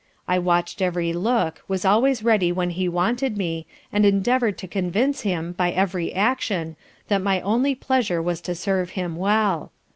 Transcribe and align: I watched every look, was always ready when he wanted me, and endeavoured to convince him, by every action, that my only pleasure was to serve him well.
I 0.27 0.39
watched 0.39 0.81
every 0.81 1.13
look, 1.13 1.61
was 1.67 1.85
always 1.85 2.23
ready 2.23 2.51
when 2.51 2.71
he 2.71 2.89
wanted 2.89 3.37
me, 3.37 3.67
and 3.93 4.03
endeavoured 4.03 4.57
to 4.57 4.67
convince 4.67 5.21
him, 5.21 5.51
by 5.51 5.69
every 5.69 6.11
action, 6.11 6.75
that 7.07 7.21
my 7.21 7.39
only 7.41 7.75
pleasure 7.75 8.19
was 8.19 8.41
to 8.41 8.55
serve 8.55 8.91
him 8.97 9.15
well. 9.15 9.71